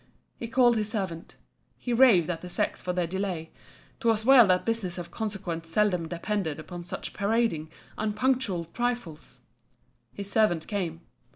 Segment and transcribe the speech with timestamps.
[0.35, 1.35] He called his servant.
[1.77, 3.51] He raved at the sex for their delay:
[3.99, 9.41] 'twas well that business of consequence seldom depended upon such parading, unpunctual triflers!
[10.11, 11.01] His servant came.